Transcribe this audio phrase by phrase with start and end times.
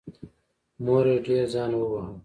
[0.83, 2.13] مور یې ډېر ځان وواهه.